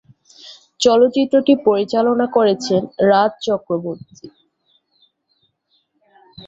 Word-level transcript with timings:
চলচ্চিত্রটি 0.79 1.53
পরিচালনা 1.67 2.25
করেছেন 2.35 2.81
রাজ 3.09 3.31
চক্রবর্তী। 3.41 4.27